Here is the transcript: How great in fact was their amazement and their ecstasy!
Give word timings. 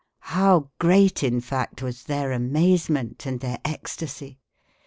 How 0.33 0.71
great 0.79 1.21
in 1.21 1.41
fact 1.41 1.83
was 1.83 2.05
their 2.05 2.31
amazement 2.31 3.27
and 3.27 3.39
their 3.39 3.59
ecstasy! 3.63 4.39